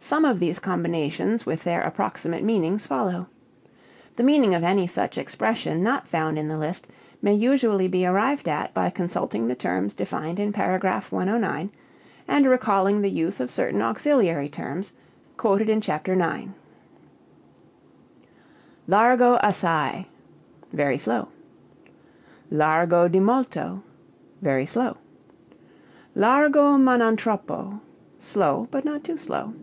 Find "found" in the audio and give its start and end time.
6.06-6.38